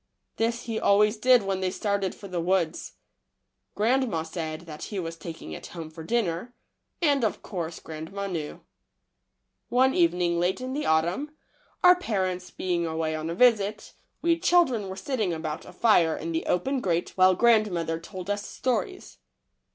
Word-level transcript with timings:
This 0.37 0.63
he 0.63 0.79
always 0.79 1.15
did 1.15 1.43
when 1.43 1.59
they 1.59 1.69
started 1.69 2.15
for 2.15 2.27
the 2.27 2.41
woods. 2.41 2.93
Grandma 3.75 4.23
said 4.23 4.61
that 4.61 4.85
he 4.85 4.97
was 4.99 5.15
taking 5.15 5.51
it 5.51 5.67
home 5.67 5.91
for 5.91 6.01
dinner, 6.03 6.55
and 7.03 7.23
of 7.23 7.43
course 7.43 7.79
grandma 7.79 8.25
knew. 8.25 8.61
One 9.69 9.93
evening 9.93 10.39
late 10.39 10.59
in 10.59 10.73
the 10.73 10.87
autumn, 10.87 11.29
our 11.83 11.95
parents 11.95 12.49
GRANDMA'S 12.49 12.51
WINTER 12.57 12.95
VISITORS. 12.95 12.95
7 12.97 12.97
bein^ 12.97 13.15
awav 13.15 13.19
on 13.19 13.29
a 13.29 13.35
visit, 13.35 13.93
we 14.23 14.39
children 14.39 14.89
were 14.89 14.95
sitting 14.95 15.33
about 15.33 15.65
a 15.65 15.71
fire 15.71 16.17
in 16.17 16.31
the 16.31 16.47
open 16.47 16.79
grate 16.81 17.11
while 17.11 17.35
grand 17.35 17.69
mother 17.69 17.99
told 17.99 18.27
us 18.31 18.43
stories. 18.43 19.19